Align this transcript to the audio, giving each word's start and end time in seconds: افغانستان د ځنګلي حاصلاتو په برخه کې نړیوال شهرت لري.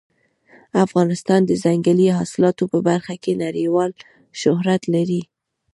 افغانستان 0.85 1.41
د 1.45 1.51
ځنګلي 1.63 2.07
حاصلاتو 2.17 2.63
په 2.71 2.79
برخه 2.87 3.13
کې 3.23 3.39
نړیوال 3.45 3.91
شهرت 4.41 4.81
لري. 4.95 5.21